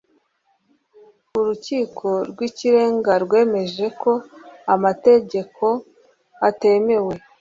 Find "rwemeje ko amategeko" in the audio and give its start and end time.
3.23-5.65